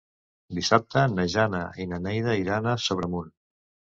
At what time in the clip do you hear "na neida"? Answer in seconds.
1.91-2.35